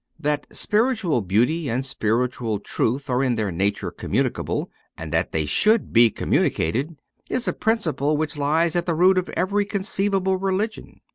That 0.19 0.47
spiritual 0.51 1.21
beauty 1.21 1.69
and 1.69 1.85
spiritual 1.85 2.57
truth 2.57 3.07
are 3.07 3.23
in 3.23 3.35
their 3.35 3.51
nature 3.51 3.91
communicable 3.91 4.71
and 4.97 5.11
that 5.13 5.31
they 5.31 5.45
should 5.45 5.93
be 5.93 6.09
communi 6.09 6.51
cated, 6.51 6.97
is 7.29 7.47
a 7.47 7.53
principle 7.53 8.17
which 8.17 8.35
lies 8.35 8.75
at 8.75 8.87
the 8.87 8.95
root 8.95 9.19
of 9.19 9.29
every 9.37 9.63
conceivable 9.63 10.37
religion. 10.37 11.01